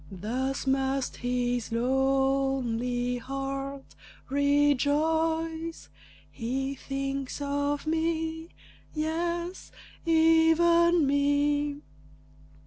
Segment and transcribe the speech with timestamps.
[0.11, 3.93] Thus must his lonely heart
[4.31, 5.89] rejoice,
[6.31, 8.49] "He thinks of me;
[8.95, 9.71] yes,
[10.03, 11.83] even me!"